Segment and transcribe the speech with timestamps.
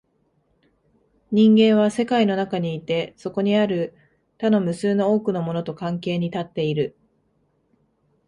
[1.31, 3.95] 人間は世界の中にいて、そこにある
[4.39, 6.97] 他の無数の多くのものと関係に立っている。